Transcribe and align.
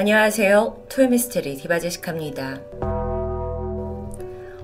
안녕하세요. 0.00 0.84
토요미스테리 0.90 1.56
디바제식합니다. 1.56 2.60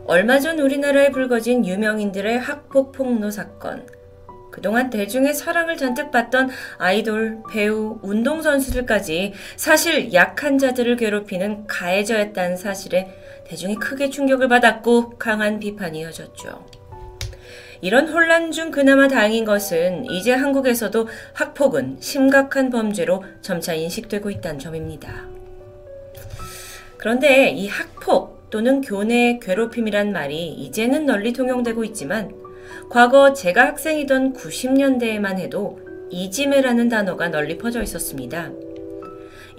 얼마 0.06 0.38
전 0.38 0.60
우리나라에 0.60 1.10
불거진 1.10 1.66
유명인들의 1.66 2.38
학폭 2.38 2.92
폭로 2.92 3.32
사건. 3.32 3.84
그동안 4.52 4.90
대중의 4.90 5.34
사랑을 5.34 5.76
잔뜩 5.76 6.12
받던 6.12 6.50
아이돌, 6.78 7.42
배우, 7.50 7.98
운동선수들까지 8.02 9.32
사실 9.56 10.14
약한 10.14 10.56
자들을 10.56 10.94
괴롭히는 10.94 11.66
가해자였다는 11.66 12.56
사실에 12.56 13.12
대중이 13.44 13.74
크게 13.74 14.10
충격을 14.10 14.46
받았고 14.46 15.18
강한 15.18 15.58
비판이 15.58 15.98
이어졌죠. 15.98 16.64
이런 17.84 18.08
혼란 18.08 18.50
중 18.50 18.70
그나마 18.70 19.08
다행인 19.08 19.44
것은 19.44 20.06
이제 20.06 20.32
한국에서도 20.32 21.06
학폭은 21.34 21.98
심각한 22.00 22.70
범죄로 22.70 23.22
점차 23.42 23.74
인식되고 23.74 24.30
있다는 24.30 24.58
점입니다. 24.58 25.28
그런데 26.96 27.50
이 27.50 27.68
학폭 27.68 28.48
또는 28.48 28.80
교내 28.80 29.38
괴롭힘이란 29.38 30.12
말이 30.12 30.46
이제는 30.46 31.04
널리 31.04 31.34
통용되고 31.34 31.84
있지만 31.84 32.34
과거 32.88 33.34
제가 33.34 33.66
학생이던 33.66 34.32
90년대에만 34.32 35.38
해도 35.38 35.78
이지메라는 36.08 36.88
단어가 36.88 37.28
널리 37.28 37.58
퍼져 37.58 37.82
있었습니다. 37.82 38.50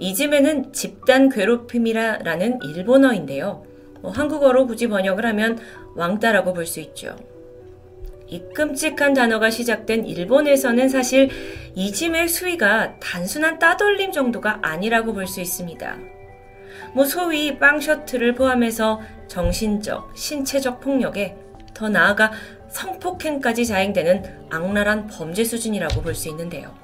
이지메는 0.00 0.72
집단 0.72 1.28
괴롭힘이라는 1.28 2.58
일본어인데요. 2.74 3.64
뭐 4.00 4.10
한국어로 4.10 4.66
굳이 4.66 4.88
번역을 4.88 5.24
하면 5.26 5.60
왕따라고 5.94 6.54
볼 6.54 6.66
수 6.66 6.80
있죠. 6.80 7.14
이 8.28 8.42
끔찍한 8.54 9.14
단어가 9.14 9.50
시작된 9.50 10.06
일본에서는 10.06 10.88
사실 10.88 11.30
이짐의 11.74 12.28
수위가 12.28 12.98
단순한 12.98 13.58
따돌림 13.58 14.12
정도가 14.12 14.58
아니라고 14.62 15.12
볼 15.12 15.26
수 15.26 15.40
있습니다. 15.40 15.96
뭐 16.94 17.04
소위 17.04 17.58
빵 17.58 17.80
셔틀을 17.80 18.34
포함해서 18.34 19.00
정신적, 19.28 20.12
신체적 20.16 20.80
폭력에 20.80 21.36
더 21.74 21.88
나아가 21.88 22.32
성폭행까지 22.68 23.66
자행되는 23.66 24.48
악랄한 24.50 25.06
범죄 25.08 25.44
수준이라고 25.44 26.02
볼 26.02 26.14
수 26.14 26.28
있는데요. 26.28 26.74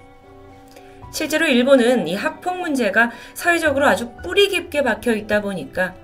실제로 1.12 1.46
일본은 1.46 2.08
이 2.08 2.14
학폭 2.14 2.58
문제가 2.58 3.10
사회적으로 3.34 3.86
아주 3.86 4.12
뿌리 4.22 4.48
깊게 4.48 4.82
박혀 4.82 5.12
있다 5.14 5.42
보니까 5.42 5.94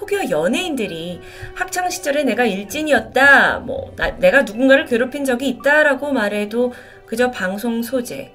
혹여 0.00 0.30
연예인들이 0.30 1.20
학창 1.54 1.88
시절에 1.88 2.24
내가 2.24 2.44
일진이었다, 2.44 3.60
뭐 3.60 3.92
나, 3.96 4.10
내가 4.18 4.42
누군가를 4.42 4.86
괴롭힌 4.86 5.24
적이 5.24 5.48
있다라고 5.50 6.12
말해도 6.12 6.72
그저 7.06 7.30
방송 7.30 7.82
소재, 7.82 8.32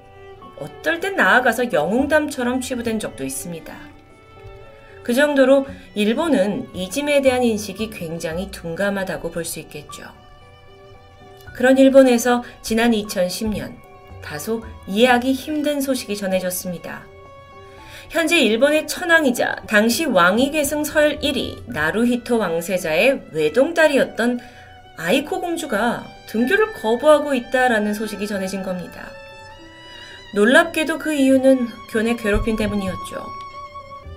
어떨 0.58 1.00
땐 1.00 1.16
나아가서 1.16 1.72
영웅담처럼 1.72 2.60
취부된 2.60 2.98
적도 2.98 3.24
있습니다. 3.24 3.74
그 5.02 5.14
정도로 5.14 5.66
일본은 5.94 6.68
이짐에 6.74 7.22
대한 7.22 7.42
인식이 7.42 7.90
굉장히 7.90 8.50
둔감하다고 8.50 9.30
볼 9.30 9.44
수 9.44 9.58
있겠죠. 9.60 10.04
그런 11.54 11.76
일본에서 11.78 12.42
지난 12.62 12.92
2010년 12.92 13.74
다소 14.22 14.62
이해하기 14.86 15.32
힘든 15.32 15.80
소식이 15.80 16.16
전해졌습니다. 16.16 17.09
현재 18.10 18.40
일본의 18.40 18.88
천황이자 18.88 19.54
당시 19.68 20.04
왕위 20.04 20.50
계승 20.50 20.82
설 20.82 21.20
1위 21.20 21.62
나루히토 21.66 22.38
왕세자의 22.38 23.28
외동딸이었던 23.30 24.40
아이코 24.96 25.40
공주가 25.40 26.04
등교를 26.26 26.72
거부하고 26.72 27.34
있다라는 27.34 27.94
소식이 27.94 28.26
전해진 28.26 28.64
겁니다. 28.64 29.06
놀랍게도 30.34 30.98
그 30.98 31.14
이유는 31.14 31.68
교내 31.92 32.16
괴롭힘 32.16 32.56
때문이었죠. 32.56 33.24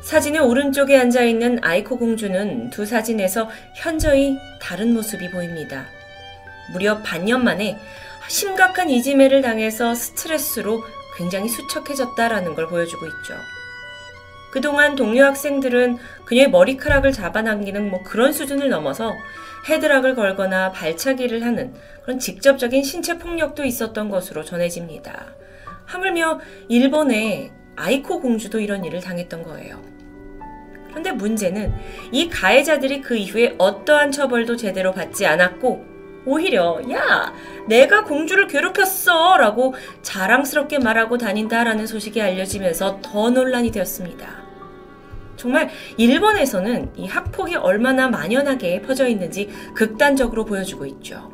사진의 0.02 0.41
오른쪽에 0.41 0.97
앉아 0.97 1.22
있는 1.22 1.59
아이코 1.61 2.00
공주는 2.00 2.72
두 2.72 2.88
사진에서 2.88 3.47
현저히 3.75 4.39
다른 4.59 4.95
모습이 4.95 5.30
보입니다. 5.30 5.85
무려 6.72 6.97
반년 7.03 7.44
만에 7.44 7.78
심각한 8.28 8.90
이지매를 8.90 9.44
당해서 9.44 9.94
스트레스로 9.94 10.81
굉장히 11.16 11.47
수척해졌다라는 11.47 12.56
걸 12.56 12.67
보여주고 12.67 13.06
있죠. 13.06 13.35
그동안 14.53 14.96
동료 14.96 15.24
학생들은 15.24 15.97
그녀의 16.25 16.52
머리카락을 16.52 17.12
잡아당기는 17.12 17.90
뭐 17.90 18.03
그런 18.03 18.31
수준을 18.31 18.69
넘어서 18.69 19.16
헤드락을 19.68 20.14
걸거나 20.14 20.72
발차기를 20.72 21.44
하는 21.44 21.74
그런 22.03 22.19
직접적인 22.19 22.84
신체 22.84 23.18
폭력도 23.18 23.64
있었던 23.64 24.09
것으로 24.09 24.44
전해집니다. 24.44 25.25
하물며 25.86 26.40
일본의 26.69 27.52
아이코 27.75 28.22
공주도 28.22 28.59
이런 28.59 28.86
일을 28.86 29.00
당했던 29.00 29.41
거예요. 29.41 29.81
그런데 30.90 31.12
문제는 31.12 31.74
이 32.12 32.30
가해자들이 32.30 33.02
그 33.02 33.16
이후에 33.16 33.56
어떠한 33.58 34.12
처벌도 34.12 34.56
제대로 34.58 34.91
받지 34.91 35.25
않았고 35.25 35.84
오히려 36.28 36.80
야 36.91 37.34
내가 37.68 38.03
공주를 38.03 38.46
괴롭혔어 38.46 39.35
라고 39.38 39.74
자랑스럽게 40.03 40.78
말하고 40.78 41.18
다닌다라는 41.18 41.88
소식이 41.88 42.22
알려지면서 42.22 43.00
더 43.02 43.31
논란이 43.31 43.72
되었습니다. 43.72 44.42
정말 45.35 45.69
일본에서는 45.97 46.91
이 46.97 47.07
학폭이 47.07 47.55
얼마나 47.55 48.07
만연하게 48.09 48.81
퍼져 48.81 49.07
있는지 49.07 49.49
극단적으로 49.73 50.45
보여주고 50.45 50.85
있죠. 50.85 51.31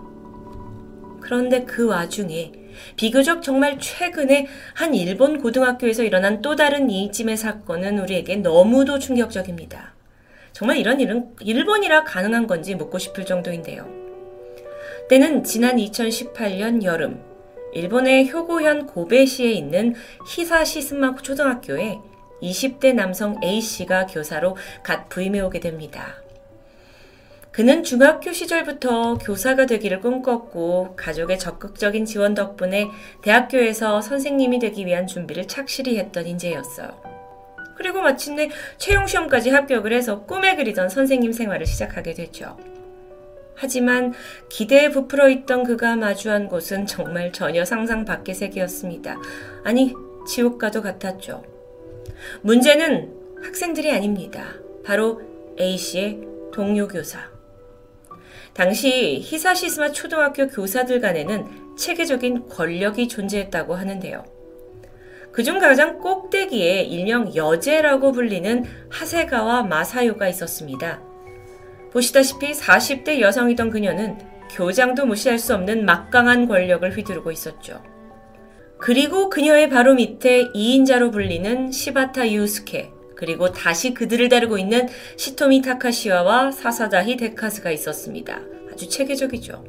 그런데 1.21 1.63
그 1.63 1.85
와중에 1.85 2.51
비교적 2.95 3.43
정말 3.43 3.77
최근에 3.79 4.47
한 4.73 4.95
일본 4.95 5.41
고등학교에서 5.41 6.03
일어난 6.03 6.41
또 6.41 6.55
다른 6.55 6.89
이찜의 6.89 7.37
사건은 7.37 7.99
우리에게 7.99 8.37
너무도 8.37 8.99
충격적입니다. 8.99 9.93
정말 10.53 10.77
이런 10.77 10.99
일은 10.99 11.29
일본이라 11.41 12.03
가능한 12.03 12.47
건지 12.47 12.75
묻고 12.75 12.97
싶을 12.97 13.25
정도인데요. 13.25 13.87
때는 15.09 15.43
지난 15.43 15.77
2018년 15.77 16.83
여름, 16.83 17.21
일본의 17.73 18.31
효고현 18.31 18.87
고베시에 18.87 19.51
있는 19.51 19.93
히사시스마 20.27 21.15
초등학교에 21.15 21.99
20대 22.41 22.93
남성 22.93 23.39
A씨가 23.43 24.07
교사로 24.07 24.57
갓 24.83 25.09
부임해 25.09 25.39
오게 25.41 25.59
됩니다. 25.59 26.15
그는 27.51 27.83
중학교 27.83 28.31
시절부터 28.31 29.17
교사가 29.17 29.65
되기를 29.65 29.99
꿈꿨고 30.01 30.95
가족의 30.95 31.39
적극적인 31.39 32.05
지원 32.05 32.33
덕분에 32.35 32.87
대학교에서 33.23 34.01
선생님이 34.01 34.59
되기 34.59 34.85
위한 34.85 35.07
준비를 35.07 35.47
착실히 35.47 35.97
했던 35.97 36.25
인재였어요. 36.27 37.09
그리고 37.75 38.01
마침내 38.01 38.49
채용 38.77 39.07
시험까지 39.07 39.49
합격을 39.49 39.93
해서 39.93 40.21
꿈에 40.25 40.55
그리던 40.55 40.89
선생님 40.89 41.31
생활을 41.31 41.65
시작하게 41.65 42.13
됐죠. 42.13 42.57
하지만 43.55 44.13
기대에 44.49 44.89
부풀어 44.89 45.27
있던 45.29 45.63
그가 45.63 45.95
마주한 45.97 46.47
곳은 46.47 46.85
정말 46.85 47.33
전혀 47.33 47.65
상상 47.65 48.05
밖의 48.05 48.35
세계였습니다. 48.35 49.17
아니, 49.63 49.93
지옥과도 50.27 50.81
같았죠. 50.81 51.58
문제는 52.41 53.13
학생들이 53.43 53.91
아닙니다. 53.91 54.53
바로 54.83 55.21
A씨의 55.59 56.21
동료 56.51 56.87
교사. 56.87 57.19
당시 58.53 59.19
히사시스마 59.23 59.91
초등학교 59.91 60.47
교사들 60.47 60.99
간에는 60.99 61.77
체계적인 61.77 62.49
권력이 62.49 63.07
존재했다고 63.07 63.75
하는데요. 63.75 64.25
그중 65.31 65.59
가장 65.59 65.99
꼭대기에 65.99 66.81
일명 66.81 67.33
여제라고 67.35 68.11
불리는 68.11 68.65
하세가와 68.89 69.63
마사요가 69.63 70.27
있었습니다. 70.27 71.01
보시다시피 71.91 72.51
40대 72.51 73.19
여성이던 73.19 73.69
그녀는 73.69 74.17
교장도 74.51 75.05
무시할 75.05 75.39
수 75.39 75.53
없는 75.53 75.85
막강한 75.85 76.47
권력을 76.47 76.89
휘두르고 76.91 77.31
있었죠. 77.31 77.81
그리고 78.79 79.29
그녀의 79.29 79.69
바로 79.69 79.93
밑에 79.93 80.51
2인자로 80.53 81.11
불리는 81.11 81.71
시바타 81.71 82.31
유스케, 82.31 82.91
그리고 83.15 83.51
다시 83.51 83.93
그들을 83.93 84.29
다루고 84.29 84.57
있는 84.57 84.87
시토미 85.17 85.61
타카시와와 85.61 86.51
사사다히 86.51 87.17
데카스가 87.17 87.71
있었습니다. 87.71 88.39
아주 88.71 88.87
체계적이죠. 88.87 89.65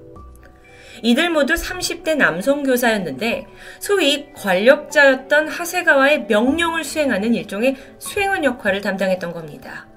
이들 1.02 1.30
모두 1.30 1.54
30대 1.54 2.16
남성 2.16 2.62
교사였는데 2.62 3.46
소위 3.80 4.32
권력자였던 4.34 5.48
하세가와의 5.48 6.26
명령을 6.26 6.84
수행하는 6.84 7.34
일종의 7.34 7.74
수행원 7.98 8.44
역할을 8.44 8.80
담당했던 8.80 9.32
겁니다. 9.32 9.88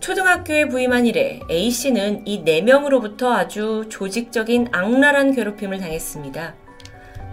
초등학교에 0.00 0.66
부임한 0.66 1.06
이래 1.06 1.40
A씨는 1.48 2.26
이 2.26 2.44
4명으로부터 2.44 3.30
아주 3.32 3.84
조직적인 3.88 4.68
악랄한 4.72 5.32
괴롭힘을 5.32 5.78
당했습니다. 5.78 6.61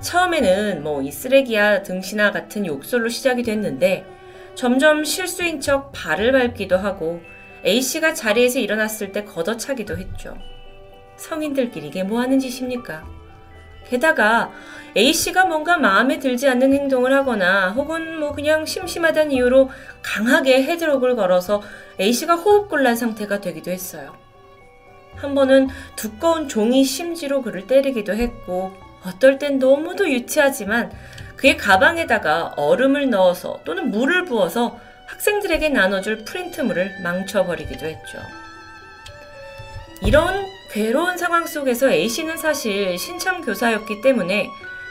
처음에는 0.01 0.83
뭐 0.83 1.01
이 1.01 1.11
쓰레기야 1.11 1.83
등신아 1.83 2.31
같은 2.31 2.65
욕설로 2.65 3.09
시작이 3.09 3.43
됐는데 3.43 4.05
점점 4.55 5.03
실수인 5.03 5.61
척 5.61 5.91
발을 5.93 6.31
밟기도 6.31 6.77
하고 6.77 7.21
A씨가 7.65 8.13
자리에서 8.13 8.59
일어났을 8.59 9.11
때 9.11 9.23
걷어차기도 9.23 9.97
했죠. 9.97 10.37
성인들끼리 11.17 11.87
이게 11.87 12.03
뭐 12.03 12.19
하는 12.21 12.39
짓입니까? 12.39 13.05
게다가 13.89 14.51
A씨가 14.95 15.45
뭔가 15.45 15.77
마음에 15.77 16.19
들지 16.19 16.47
않는 16.47 16.73
행동을 16.73 17.13
하거나 17.13 17.71
혹은 17.71 18.19
뭐 18.19 18.31
그냥 18.33 18.65
심심하다는 18.65 19.31
이유로 19.31 19.69
강하게 20.01 20.63
헤드록을 20.63 21.15
걸어서 21.15 21.61
A씨가 21.99 22.35
호흡곤란 22.35 22.95
상태가 22.95 23.41
되기도 23.41 23.71
했어요. 23.71 24.15
한 25.15 25.35
번은 25.35 25.67
두꺼운 25.95 26.47
종이 26.47 26.83
심지로 26.83 27.41
그를 27.41 27.67
때리기도 27.67 28.15
했고 28.15 28.73
어떨 29.05 29.39
땐 29.39 29.59
너무도 29.59 30.09
유치하지만 30.09 30.91
그의 31.37 31.55
가방에다가 31.57 32.53
얼음을 32.57 33.09
넣어서 33.09 33.61
또는 33.63 33.91
물을 33.91 34.25
부어서 34.25 34.79
학생들에게 35.05 35.69
나눠줄 35.69 36.25
프린트물을 36.25 37.01
망쳐버리기도 37.01 37.85
했죠. 37.85 38.19
이런 40.01 40.45
괴로운 40.71 41.17
상황 41.17 41.45
속에서 41.45 41.91
A씨는 41.91 42.37
사실 42.37 42.97
신참 42.97 43.41
교사였기 43.41 44.01
때문에 44.01 44.47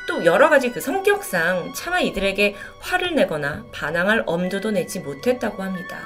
또 0.09 0.25
여러 0.25 0.49
가지 0.49 0.71
그 0.71 0.81
성격상 0.81 1.75
차마 1.77 2.01
이들에게 2.01 2.57
화를 2.81 3.15
내거나 3.15 3.65
반항할 3.73 4.25
엄두도 4.27 4.71
내지 4.71 5.01
못했다고 5.01 5.63
합니다. 5.63 6.01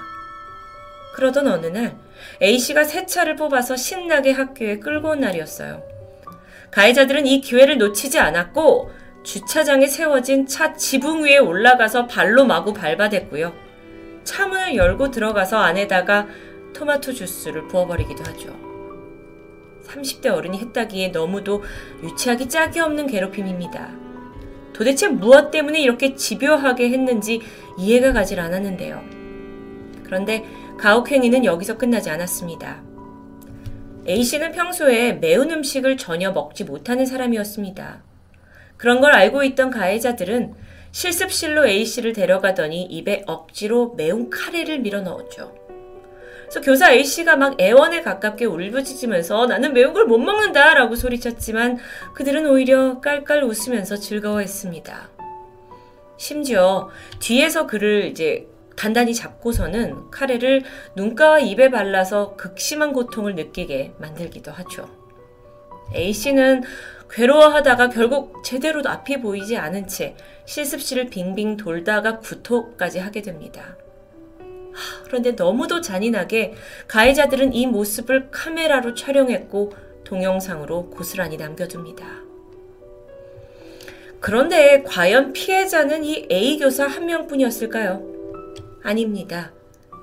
그러던 1.15 1.47
어느 1.47 1.67
날 1.67 1.97
A씨가 2.43 2.85
새 2.85 3.07
차를 3.07 3.37
뽑아서 3.37 3.77
신나게 3.77 4.33
학교에 4.33 4.79
끌고 4.79 5.11
온 5.11 5.21
날이었어요. 5.21 5.92
가해자들은 6.73 7.27
이 7.27 7.41
기회를 7.41 7.79
놓치지 7.79 8.19
않았고 8.19 8.91
주차장에 9.23 9.87
세워진 9.87 10.47
차 10.47 10.75
지붕 10.75 11.23
위에 11.23 11.39
올라가서 11.39 12.07
발로 12.07 12.45
마구 12.45 12.73
밟아댔고요. 12.73 13.53
차문을 14.25 14.75
열고 14.77 15.11
들어가서 15.11 15.59
안에다가 15.59 16.27
토마토 16.73 17.13
주스를 17.13 17.69
부어버리기도 17.69 18.25
하죠. 18.25 18.57
30대 19.87 20.29
어른이 20.29 20.59
했다기에 20.59 21.09
너무도 21.09 21.63
유치하기 22.03 22.49
짝이 22.49 22.81
없는 22.81 23.07
괴롭힘입니다. 23.07 23.91
도대체 24.73 25.09
무엇 25.09 25.51
때문에 25.51 25.81
이렇게 25.81 26.15
집요하게 26.15 26.91
했는지 26.91 27.43
이해가 27.79 28.13
가질 28.13 28.41
않았는데요. 28.41 29.05
그런데 30.05 30.45
가혹행위는 30.79 31.45
여기서 31.45 31.77
끝나지 31.77 32.09
않았습니다. 32.11 32.92
A씨는 34.09 34.53
평소에 34.53 35.15
매운 35.15 35.51
음식을 35.51 35.97
전혀 35.97 36.33
먹지 36.33 36.65
못하는 36.65 37.07
사람이었습니다. 37.07 38.03
그런 38.77 39.01
걸 39.01 39.13
알고 39.13 39.45
있던 39.45 39.71
가해자들은 39.71 40.55
실습실로 40.91 41.67
A씨를 41.67 42.13
데려가더니 42.13 42.83
입에 42.83 43.23
억지로 43.27 43.95
매운 43.97 44.29
카레를 44.29 44.81
밀어 44.81 45.01
넣었죠. 45.03 45.55
그래서 46.43 46.61
교사 46.61 46.93
A씨가 46.93 47.37
막 47.37 47.59
애원에 47.61 48.03
가깝게 48.03 48.45
울부짖으면서 48.45 49.47
나는 49.47 49.73
매운 49.73 49.95
걸 49.95 50.07
못 50.07 50.19
먹는다 50.19 50.75
라고 50.75 50.97
소리쳤지만 50.97 51.79
그들은 52.15 52.47
오히려 52.47 53.01
깔깔 53.01 53.45
웃으면서 53.45 53.97
즐거워했습니다. 53.97 55.11
심지어 56.19 56.91
뒤에서 57.21 57.67
그를 57.67 58.05
이제 58.07 58.47
단단히 58.77 59.15
잡고서는 59.15 60.11
카레를 60.11 60.63
눈가와 60.97 61.41
입에 61.41 61.71
발라서 61.71 62.37
극심한 62.37 62.93
고통을 62.93 63.35
느끼게 63.35 63.95
만들기도 63.99 64.51
하죠. 64.51 64.89
A씨는 65.95 66.63
괴로워하다가 67.11 67.91
결국 67.91 68.43
제대로 68.43 68.83
앞이 68.85 69.21
보이지 69.21 69.59
않은 69.59 69.87
채 69.87 70.17
실습실을 70.47 71.07
빙빙 71.11 71.59
돌다가 71.59 72.19
구토까지 72.19 72.99
하게 72.99 73.21
됩니다. 73.21 73.77
그런데 75.05 75.33
너무도 75.33 75.83
잔인하게 75.83 76.55
가해자들은 76.89 77.53
이 77.53 77.67
모습을 77.67 78.31
카메라로 78.31 78.95
촬영했고 78.95 79.75
동영상으로 80.05 80.89
고스란히 80.89 81.37
남겨둡니다. 81.37 82.23
그런데 84.21 84.83
과연 84.85 85.33
피해자는 85.33 86.05
이 86.05 86.27
A 86.31 86.59
교사 86.59 86.87
한 86.87 87.07
명뿐이었을까요? 87.07 88.12
아닙니다. 88.83 89.53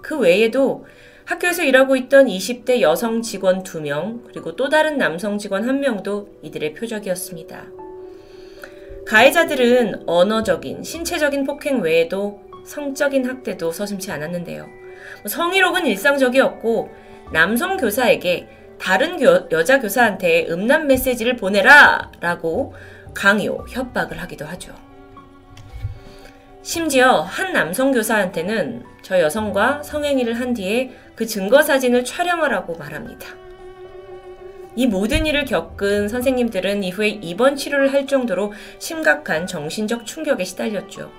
그 0.02 0.18
외에도 0.18 0.86
학교에서 1.26 1.64
일하고 1.64 1.96
있던 1.96 2.26
20대 2.26 2.82
여성 2.82 3.22
직원 3.22 3.62
2명, 3.64 4.26
그리고 4.28 4.56
또 4.56 4.68
다른 4.70 4.98
남성 4.98 5.38
직원 5.38 5.64
1명도 5.64 6.28
이들의 6.42 6.74
표적이었습니다. 6.74 7.66
가해자들은 9.06 10.04
언어적인, 10.08 10.84
신체적인 10.84 11.44
폭행 11.44 11.82
외에도 11.82 12.42
성적인 12.66 13.28
학대도 13.28 13.72
서슴지 13.72 14.12
않았는데요. 14.12 14.68
성희롱은 15.28 15.86
일상적이었고 15.86 16.90
남성 17.32 17.78
교사에게 17.78 18.48
다른 18.80 19.18
교, 19.18 19.48
여자 19.52 19.80
교사한테 19.80 20.48
음란 20.50 20.88
메시지를 20.88 21.36
보내라! 21.36 22.12
라고 22.22 22.74
강요, 23.14 23.66
협박을 23.70 24.20
하기도 24.20 24.46
하죠. 24.46 24.74
심지어 26.70 27.22
한 27.22 27.52
남성 27.52 27.92
교사한테는 27.92 28.86
저 29.02 29.20
여성과 29.20 29.82
성행위를 29.82 30.40
한 30.40 30.54
뒤에 30.54 30.92
그 31.16 31.26
증거 31.26 31.64
사진을 31.64 32.06
촬영하라고 32.06 32.76
말합니다. 32.76 33.28
이 34.76 34.86
모든 34.86 35.26
일을 35.26 35.46
겪은 35.46 36.08
선생님들은 36.10 36.84
이후에 36.84 37.08
입원 37.08 37.56
치료를 37.56 37.92
할 37.92 38.06
정도로 38.06 38.54
심각한 38.78 39.48
정신적 39.48 40.06
충격에 40.06 40.44
시달렸죠. 40.44 41.12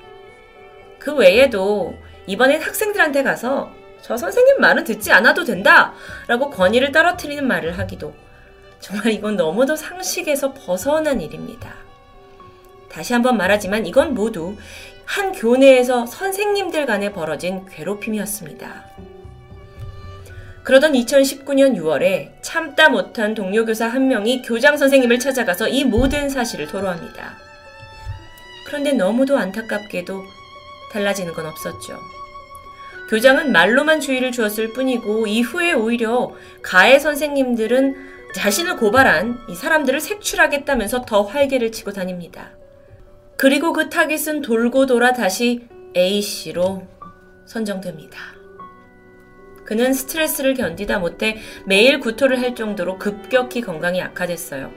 그 1.00 1.16
외에도 1.16 1.96
이번엔 2.28 2.62
학생들한테 2.62 3.24
가서 3.24 3.72
저 4.02 4.16
선생님 4.16 4.60
말은 4.60 4.84
듣지 4.84 5.10
않아도 5.10 5.42
된다! 5.42 5.94
라고 6.28 6.48
권위를 6.50 6.92
떨어뜨리는 6.92 7.44
말을 7.44 7.76
하기도 7.76 8.14
정말 8.78 9.08
이건 9.14 9.34
너무도 9.34 9.74
상식에서 9.74 10.54
벗어난 10.54 11.20
일입니다. 11.20 11.74
다시 12.90 13.12
한번 13.12 13.36
말하지만 13.36 13.86
이건 13.86 14.14
모두 14.14 14.56
한 15.10 15.32
교내에서 15.32 16.06
선생님들 16.06 16.86
간에 16.86 17.12
벌어진 17.12 17.66
괴롭힘이었습니다. 17.66 18.84
그러던 20.62 20.92
2019년 20.92 21.76
6월에 21.76 22.30
참다 22.42 22.90
못한 22.90 23.34
동료 23.34 23.66
교사 23.66 23.88
한 23.88 24.06
명이 24.06 24.42
교장 24.42 24.76
선생님을 24.76 25.18
찾아가서 25.18 25.66
이 25.66 25.82
모든 25.82 26.28
사실을 26.28 26.68
토로합니다. 26.68 27.34
그런데 28.68 28.92
너무도 28.92 29.36
안타깝게도 29.36 30.22
달라지는 30.92 31.32
건 31.32 31.46
없었죠. 31.46 31.98
교장은 33.08 33.50
말로만 33.50 33.98
주의를 33.98 34.30
주었을 34.30 34.72
뿐이고 34.72 35.26
이후에 35.26 35.72
오히려 35.72 36.32
가해 36.62 37.00
선생님들은 37.00 38.30
자신을 38.36 38.76
고발한 38.76 39.40
이 39.48 39.56
사람들을 39.56 39.98
색출하겠다면서 39.98 41.04
더 41.04 41.22
활개를 41.22 41.72
치고 41.72 41.94
다닙니다. 41.94 42.52
그리고 43.40 43.72
그 43.72 43.88
타깃은 43.88 44.42
돌고 44.42 44.84
돌아 44.84 45.14
다시 45.14 45.66
A씨로 45.96 46.86
선정됩니다. 47.46 48.18
그는 49.64 49.94
스트레스를 49.94 50.52
견디다 50.52 50.98
못해 50.98 51.38
매일 51.64 52.00
구토를 52.00 52.42
할 52.42 52.54
정도로 52.54 52.98
급격히 52.98 53.62
건강이 53.62 54.02
악화됐어요. 54.02 54.70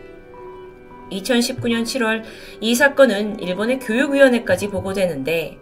2019년 1.11 1.83
7월 1.83 2.23
이 2.61 2.73
사건은 2.73 3.41
일본의 3.41 3.79
교육위원회까지 3.79 4.69
보고되는데 4.69 5.59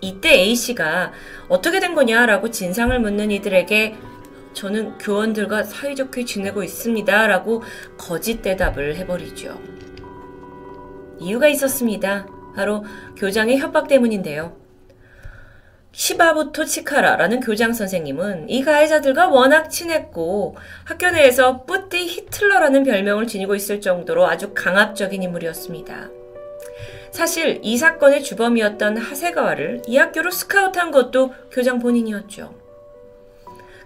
이때 0.00 0.34
A씨가 0.34 1.10
어떻게 1.48 1.80
된 1.80 1.96
거냐라고 1.96 2.52
진상을 2.52 2.96
묻는 3.00 3.32
이들에게 3.32 3.96
저는 4.52 4.98
교원들과 4.98 5.64
사이좋게 5.64 6.24
지내고 6.24 6.62
있습니다. 6.62 7.26
라고 7.26 7.64
거짓 7.98 8.42
대답을 8.42 8.94
해버리죠. 8.94 9.60
이유가 11.18 11.48
있었습니다. 11.48 12.28
바로 12.54 12.84
교장의 13.16 13.58
협박 13.58 13.88
때문인데요. 13.88 14.56
시바부토 15.92 16.64
치카라라는 16.64 17.38
교장 17.40 17.72
선생님은 17.72 18.50
이 18.50 18.64
가해자들과 18.64 19.28
워낙 19.28 19.68
친했고 19.68 20.56
학교 20.84 21.10
내에서 21.10 21.64
뿌띠 21.64 22.06
히틀러라는 22.06 22.82
별명을 22.82 23.28
지니고 23.28 23.54
있을 23.54 23.80
정도로 23.80 24.26
아주 24.26 24.52
강압적인 24.54 25.22
인물이었습니다. 25.22 26.10
사실 27.12 27.60
이 27.62 27.78
사건의 27.78 28.24
주범이었던 28.24 28.96
하세가와를 28.96 29.82
이 29.86 29.96
학교로 29.96 30.32
스카우트한 30.32 30.90
것도 30.90 31.32
교장 31.52 31.78
본인이었죠. 31.78 32.52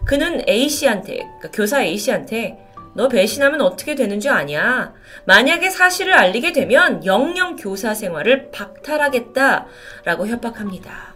그는 0.06 0.42
A씨한테, 0.48 1.18
그러니까 1.18 1.50
교사 1.52 1.82
A씨한테 1.82 2.56
너 2.98 3.06
배신하면 3.06 3.60
어떻게 3.60 3.94
되는 3.94 4.18
줄 4.18 4.32
아냐? 4.32 4.92
만약에 5.24 5.70
사실을 5.70 6.14
알리게 6.14 6.52
되면 6.52 7.06
영영 7.06 7.54
교사 7.54 7.94
생활을 7.94 8.50
박탈하겠다. 8.50 9.66
라고 10.04 10.26
협박합니다. 10.26 11.14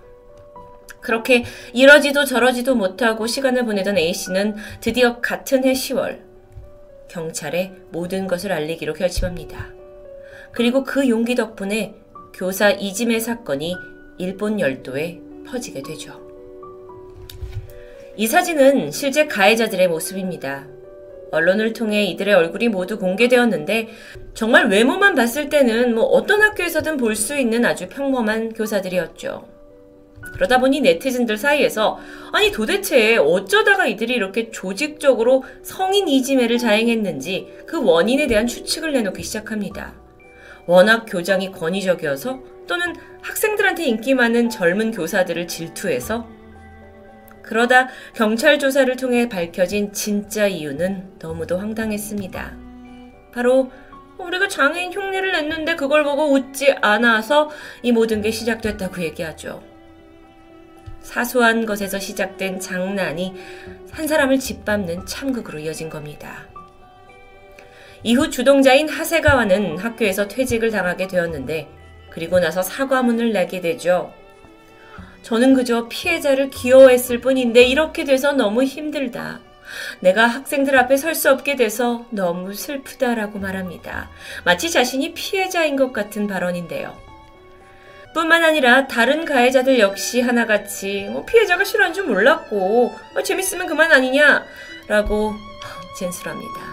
그렇게 1.01 1.45
이러지도 1.73 2.25
저러지도 2.25 2.77
못하고 2.77 3.27
시간을 3.27 3.65
보내던 3.65 3.99
A씨는 3.99 4.55
드디어 4.81 5.21
같은 5.21 5.65
해 5.65 5.73
10월 5.73 6.21
경찰에 7.09 7.73
모든 7.91 8.29
것을 8.29 8.53
알리기로 8.53 8.95
결심합니다. 8.95 9.73
그리고 10.53 10.85
그 10.85 11.09
용기 11.09 11.35
덕분에 11.35 11.97
교사 12.33 12.71
이지메 12.71 13.19
사건이 13.19 13.75
일본 14.19 14.61
열도에 14.61 15.21
퍼지게 15.49 15.83
되죠. 15.83 16.21
이 18.17 18.29
사진은 18.29 18.93
실제 18.93 19.27
가해자들의 19.27 19.89
모습입니다. 19.89 20.65
언론을 21.33 21.73
통해 21.73 22.05
이들의 22.05 22.35
얼굴이 22.35 22.69
모두 22.69 22.99
공개되었는데 22.99 23.89
정말 24.35 24.69
외모만 24.69 25.15
봤을 25.15 25.49
때는 25.49 25.95
뭐 25.95 26.05
어떤 26.05 26.43
학교에서든 26.43 26.99
볼 26.99 27.17
수 27.17 27.37
있는 27.37 27.65
아주 27.65 27.89
평범한 27.89 28.53
교사들이었죠. 28.53 29.47
그러다 30.35 30.59
보니 30.59 30.81
네티즌들 30.81 31.37
사이에서 31.37 31.99
아니 32.33 32.51
도대체 32.51 33.17
어쩌다가 33.17 33.87
이들이 33.87 34.15
이렇게 34.15 34.51
조직적으로 34.51 35.45
성인 35.63 36.09
이지매를 36.09 36.59
자행했는지 36.59 37.49
그 37.67 37.83
원인에 37.83 38.27
대한 38.27 38.47
추측을 38.47 38.93
내놓기 38.93 39.23
시작합니다. 39.23 39.95
워낙 40.67 41.07
교장이 41.09 41.51
권위적이어서 41.53 42.41
또는 42.67 42.95
학생들한테 43.21 43.85
인기 43.85 44.15
많은 44.15 44.49
젊은 44.49 44.91
교사들을 44.91 45.47
질투해서 45.49 46.27
그러다 47.53 47.89
경찰 48.15 48.59
조사를 48.59 48.97
통해 48.97 49.29
밝혀진 49.29 49.93
진짜 49.93 50.47
이유는 50.47 51.19
너무도 51.19 51.59
황당했습니다. 51.59 52.57
바로 53.31 53.71
우리가 54.17 54.49
장애인 54.49 54.91
흉내를 54.91 55.33
냈는데 55.33 55.77
그걸 55.77 56.03
보고 56.03 56.33
웃지 56.33 56.73
않아서 56.81 57.51
이 57.83 57.93
모든 57.93 58.23
게 58.23 58.31
시작됐다고 58.31 59.03
얘기하죠. 59.03 59.63
사소한 61.03 61.67
것에서 61.67 61.99
시작된 61.99 62.59
장난이 62.59 63.35
한 63.91 64.07
사람을 64.07 64.39
짓밟는 64.39 65.05
참극으로 65.05 65.59
이어진 65.59 65.91
겁니다. 65.91 66.47
이후 68.03 68.31
주동자인 68.31 68.89
하세가와는 68.89 69.77
학교에서 69.77 70.27
퇴직을 70.27 70.71
당하게 70.71 71.07
되었는데 71.07 71.69
그리고 72.09 72.41
나서 72.41 72.63
사과문을 72.63 73.35
내게 73.35 73.61
되죠. 73.61 74.15
저는 75.23 75.55
그저 75.55 75.89
피해자를 75.89 76.51
귀여워했을 76.51 77.21
뿐인데 77.21 77.63
이렇게 77.63 78.05
돼서 78.05 78.33
너무 78.33 78.65
힘들다. 78.65 79.41
내가 80.01 80.27
학생들 80.27 80.77
앞에 80.77 80.97
설 80.97 81.15
수 81.15 81.31
없게 81.31 81.57
돼서 81.57 82.05
너무 82.11 82.53
슬프다라고 82.53 83.39
말합니다. 83.39 84.11
마치 84.45 84.71
자신이 84.71 85.15
피해자인 85.15 85.77
것 85.77 85.93
같은 85.93 86.27
발언인데요. 86.27 86.97
뿐만 88.15 88.45
아니라 88.45 88.87
다른 88.89 89.25
가해자들 89.25 89.79
역시 89.79 90.21
하나같이 90.21 91.09
뭐 91.11 91.25
피해자가 91.25 91.65
싫어하는 91.65 91.95
줄 91.95 92.05
몰랐고 92.05 92.93
어, 93.17 93.23
재밌으면 93.23 93.67
그만 93.67 93.91
아니냐 93.91 94.45
라고 94.89 95.33
진술합니다. 95.97 96.72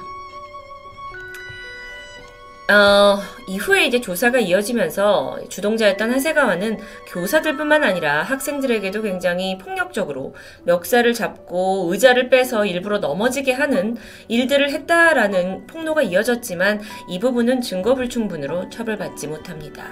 어, 2.69 3.19
이후에 3.47 3.87
이제 3.87 3.99
조사가 3.99 4.39
이어지면서 4.39 5.39
주동자였던 5.49 6.11
하세가와는 6.11 6.77
교사들뿐만 7.07 7.83
아니라 7.83 8.21
학생들에게도 8.21 9.01
굉장히 9.01 9.57
폭력적으로 9.57 10.35
멱살을 10.65 11.15
잡고 11.15 11.89
의자를 11.91 12.29
빼서 12.29 12.67
일부러 12.67 12.99
넘어지게 12.99 13.53
하는 13.53 13.97
일들을 14.27 14.69
했다라는 14.69 15.65
폭로가 15.65 16.03
이어졌지만 16.03 16.81
이 17.09 17.17
부분은 17.17 17.61
증거 17.61 17.95
불충분으로 17.95 18.69
처벌받지 18.69 19.27
못합니다. 19.27 19.87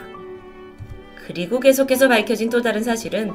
그리고 1.25 1.59
계속해서 1.59 2.07
밝혀진 2.07 2.51
또 2.51 2.61
다른 2.61 2.83
사실은 2.83 3.33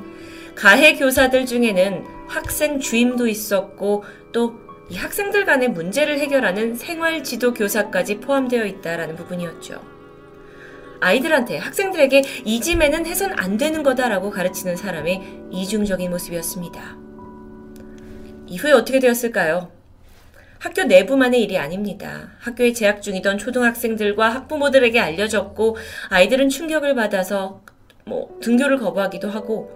가해 0.55 0.95
교사들 0.95 1.47
중에는 1.47 2.05
학생 2.29 2.79
주임도 2.79 3.27
있었고 3.27 4.05
또 4.33 4.62
이 4.89 4.97
학생들 4.97 5.45
간의 5.45 5.69
문제를 5.71 6.19
해결하는 6.19 6.75
생활 6.75 7.23
지도 7.25 7.55
교사까지 7.55 8.21
포함되어 8.21 8.67
있다라는 8.67 9.17
부분이었죠. 9.17 9.81
아이들한테 11.01 11.59
학생들에게 11.59 12.23
이지매는 12.45 13.07
해선 13.07 13.33
안 13.39 13.57
되는 13.57 13.83
거다라고 13.83 14.31
가르치는 14.31 14.77
사람의 14.77 15.47
이중적인 15.51 16.11
모습이었습니다. 16.11 16.97
이후에 18.47 18.73
어떻게 18.73 19.01
되었을까요? 19.01 19.73
학교 20.59 20.85
내부만의 20.85 21.43
일이 21.43 21.59
아닙니다. 21.59 22.31
학교에 22.39 22.73
재학 22.73 23.03
중이던 23.03 23.39
초등학생들과 23.39 24.29
학부모들에게 24.29 25.01
알려졌고 25.01 25.77
아이들은 26.11 26.51
충격을 26.51 26.95
받아서 26.95 27.63
뭐 28.05 28.37
등교를 28.41 28.79
거부하기도 28.79 29.29
하고 29.29 29.71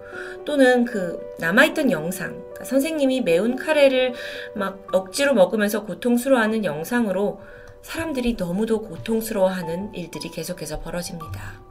또는 0.45 0.85
그 0.85 1.19
남아있던 1.39 1.91
영상 1.91 2.31
그러니까 2.31 2.65
선생님이 2.65 3.21
매운 3.21 3.55
카레를 3.55 4.13
막 4.55 4.87
억지로 4.91 5.33
먹으면서 5.33 5.85
고통스러워하는 5.85 6.65
영상으로 6.65 7.41
사람들이 7.81 8.35
너무도 8.37 8.81
고통스러워하는 8.81 9.93
일들이 9.93 10.29
계속해서 10.29 10.81
벌어집니다. 10.81 11.61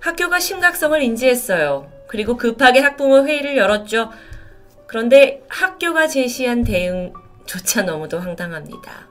학교가 0.00 0.40
심각성을 0.40 1.00
인지했어요. 1.02 1.90
그리고 2.06 2.36
급하게 2.36 2.80
학부모 2.80 3.26
회의를 3.26 3.56
열었죠. 3.56 4.10
그런데 4.86 5.42
학교가 5.48 6.06
제시한 6.06 6.64
대응조차 6.64 7.82
너무도 7.82 8.18
황당합니다. 8.18 9.08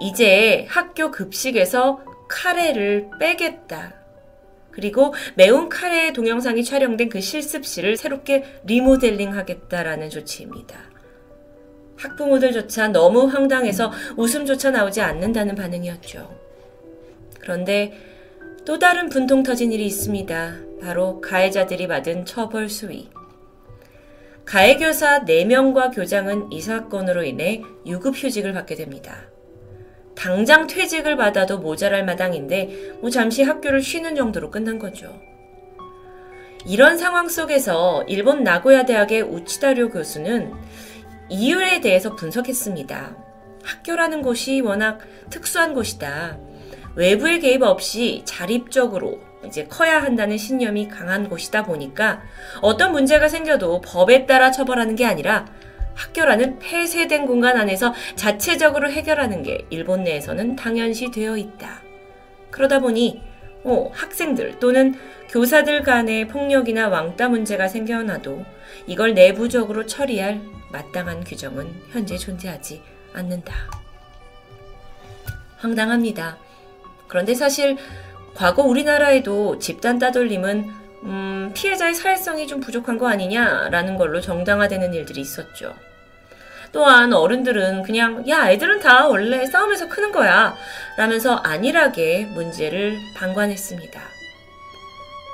이제 0.00 0.66
학교 0.68 1.10
급식에서 1.10 2.00
카레를 2.28 3.10
빼겠다. 3.18 4.03
그리고 4.74 5.14
매운 5.36 5.68
카레 5.68 6.12
동영상이 6.12 6.64
촬영된 6.64 7.08
그 7.08 7.20
실습실을 7.20 7.96
새롭게 7.96 8.44
리모델링 8.64 9.34
하겠다라는 9.34 10.10
조치입니다. 10.10 10.76
학부모들조차 11.96 12.88
너무 12.88 13.26
황당해서 13.26 13.92
웃음조차 14.16 14.72
나오지 14.72 15.00
않는다는 15.00 15.54
반응이었죠. 15.54 16.28
그런데 17.40 17.92
또 18.64 18.78
다른 18.78 19.08
분통 19.08 19.44
터진 19.44 19.72
일이 19.72 19.86
있습니다. 19.86 20.56
바로 20.80 21.20
가해자들이 21.20 21.86
받은 21.86 22.24
처벌 22.24 22.68
수위. 22.68 23.10
가해교사 24.44 25.24
4명과 25.24 25.94
교장은 25.94 26.50
이 26.50 26.60
사건으로 26.60 27.22
인해 27.22 27.62
유급휴직을 27.86 28.52
받게 28.52 28.74
됩니다. 28.74 29.33
당장 30.14 30.66
퇴직을 30.66 31.16
받아도 31.16 31.58
모자랄 31.58 32.04
마당인데 32.04 32.96
뭐 33.00 33.10
잠시 33.10 33.42
학교를 33.42 33.82
쉬는 33.82 34.14
정도로 34.14 34.50
끝난 34.50 34.78
거죠. 34.78 35.20
이런 36.66 36.96
상황 36.96 37.28
속에서 37.28 38.04
일본 38.08 38.42
나고야 38.42 38.86
대학의 38.86 39.22
우치다료 39.22 39.90
교수는 39.90 40.52
이유에 41.28 41.80
대해서 41.80 42.14
분석했습니다. 42.16 43.16
학교라는 43.62 44.22
곳이 44.22 44.60
워낙 44.60 45.00
특수한 45.30 45.74
곳이다. 45.74 46.38
외부의 46.96 47.40
개입 47.40 47.62
없이 47.62 48.22
자립적으로 48.24 49.18
이제 49.46 49.64
커야 49.64 50.02
한다는 50.02 50.38
신념이 50.38 50.88
강한 50.88 51.28
곳이다 51.28 51.64
보니까 51.64 52.22
어떤 52.62 52.92
문제가 52.92 53.28
생겨도 53.28 53.80
법에 53.82 54.26
따라 54.26 54.50
처벌하는 54.50 54.96
게 54.96 55.04
아니라 55.04 55.46
학교라는 55.94 56.58
폐쇄된 56.58 57.26
공간 57.26 57.56
안에서 57.56 57.94
자체적으로 58.16 58.90
해결하는 58.90 59.42
게 59.42 59.66
일본 59.70 60.04
내에서는 60.04 60.56
당연시 60.56 61.10
되어 61.10 61.36
있다. 61.36 61.82
그러다 62.50 62.80
보니 62.80 63.22
어, 63.64 63.90
학생들 63.92 64.58
또는 64.60 64.94
교사들 65.28 65.82
간의 65.82 66.28
폭력이나 66.28 66.88
왕따 66.88 67.28
문제가 67.28 67.66
생겨나도 67.66 68.44
이걸 68.86 69.14
내부적으로 69.14 69.86
처리할 69.86 70.40
마땅한 70.70 71.24
규정은 71.24 71.72
현재 71.90 72.16
존재하지 72.16 72.82
않는다. 73.14 73.54
황당합니다. 75.56 76.36
그런데 77.08 77.34
사실 77.34 77.76
과거 78.34 78.62
우리나라에도 78.62 79.58
집단 79.58 79.98
따돌림은 79.98 80.83
음, 81.04 81.52
피해자의 81.54 81.94
사회성이 81.94 82.46
좀 82.46 82.60
부족한 82.60 82.98
거 82.98 83.08
아니냐라는 83.08 83.96
걸로 83.96 84.20
정당화되는 84.20 84.94
일들이 84.94 85.20
있었죠. 85.20 85.74
또한 86.72 87.12
어른들은 87.12 87.82
그냥 87.84 88.28
야 88.28 88.50
애들은 88.50 88.80
다 88.80 89.06
원래 89.06 89.46
싸움에서 89.46 89.88
크는 89.88 90.10
거야 90.10 90.56
라면서 90.96 91.36
안일하게 91.36 92.30
문제를 92.34 92.98
방관했습니다. 93.16 94.00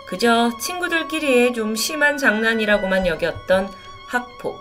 그저 0.08 0.50
친구들끼리의 0.60 1.54
좀 1.54 1.76
심한 1.76 2.18
장난이라고만 2.18 3.06
여겼던 3.06 3.68
학폭. 4.08 4.58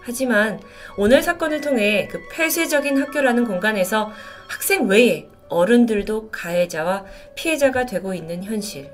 하지만 0.00 0.60
오늘 0.96 1.22
사건을 1.22 1.60
통해 1.60 2.08
그 2.10 2.20
폐쇄적인 2.32 3.00
학교라는 3.00 3.46
공간에서 3.46 4.12
학생 4.48 4.88
외에 4.88 5.28
어른들도 5.48 6.30
가해자와 6.30 7.04
피해자가 7.36 7.86
되고 7.86 8.12
있는 8.12 8.42
현실. 8.42 8.90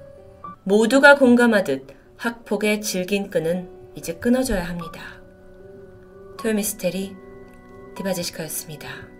모두가 0.68 1.16
공감하듯 1.16 1.86
학폭의 2.18 2.82
질긴 2.82 3.30
끈은 3.30 3.70
이제 3.94 4.16
끊어져야 4.16 4.68
합니다. 4.68 5.00
토요미스테리 6.38 7.16
디바제시카였습니다. 7.96 9.17